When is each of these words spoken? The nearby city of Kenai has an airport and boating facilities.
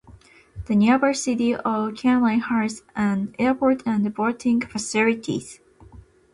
The 0.65 0.73
nearby 0.75 1.11
city 1.11 1.53
of 1.53 1.93
Kenai 1.93 2.39
has 2.39 2.81
an 2.95 3.35
airport 3.37 3.83
and 3.85 4.11
boating 4.11 4.61
facilities. 4.61 5.59